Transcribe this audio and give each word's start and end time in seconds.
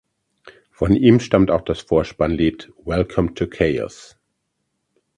Von 0.71 0.95
ihm 0.95 1.19
stammt 1.19 1.51
auch 1.51 1.61
das 1.61 1.81
Vorspannlied 1.81 2.73
"Welcome 2.85 3.35
to 3.35 3.45
Chaos". 3.45 4.17